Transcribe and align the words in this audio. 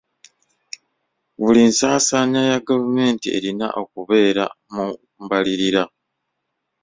Buli 1.39 1.61
nsaasaanya 1.69 2.41
ya 2.51 2.57
gavumenti 2.67 3.27
erina 3.37 3.67
okubeera 3.81 4.45
mu 4.73 4.85
mbalirira. 5.23 5.83